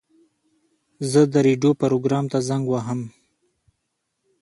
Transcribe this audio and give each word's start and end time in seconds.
زه 1.11 1.21
د 1.33 1.35
راډیو 1.47 1.71
پروګرام 1.81 2.25
ته 2.31 2.37
زنګ 2.47 2.65
وهم. 2.69 3.01